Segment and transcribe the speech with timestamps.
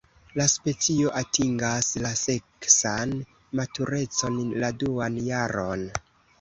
[0.39, 3.15] La specio atingas la seksan
[3.61, 5.89] maturecon la duan jaron.